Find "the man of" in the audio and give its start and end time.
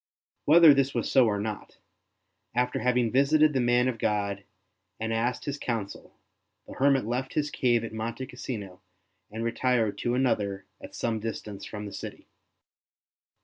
3.53-3.99